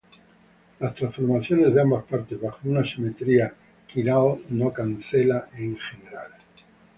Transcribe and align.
Las 0.79 0.95
transformaciones 0.95 1.75
de 1.75 1.79
ambas 1.81 2.05
partes 2.05 2.41
bajo 2.41 2.57
una 2.67 2.83
simetría 2.83 3.53
quiral 3.85 4.41
no 4.49 4.73
cancela 4.73 5.47
en 5.53 5.77
general. 5.77 6.31